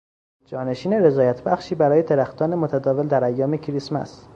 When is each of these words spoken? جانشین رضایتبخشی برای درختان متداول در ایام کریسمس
جانشین 0.45 0.93
رضایتبخشی 0.93 1.75
برای 1.75 2.01
درختان 2.03 2.55
متداول 2.55 3.07
در 3.07 3.23
ایام 3.23 3.57
کریسمس 3.57 4.29